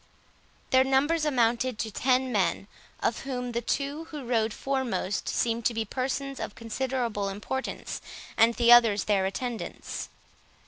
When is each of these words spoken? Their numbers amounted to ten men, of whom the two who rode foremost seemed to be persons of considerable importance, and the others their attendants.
Their 0.71 0.83
numbers 0.83 1.25
amounted 1.25 1.77
to 1.77 1.91
ten 1.91 2.31
men, 2.31 2.65
of 3.03 3.19
whom 3.19 3.51
the 3.51 3.61
two 3.61 4.05
who 4.05 4.25
rode 4.25 4.51
foremost 4.51 5.29
seemed 5.29 5.63
to 5.65 5.75
be 5.75 5.85
persons 5.85 6.39
of 6.39 6.55
considerable 6.55 7.29
importance, 7.29 8.01
and 8.35 8.55
the 8.55 8.71
others 8.71 9.03
their 9.03 9.27
attendants. 9.27 10.09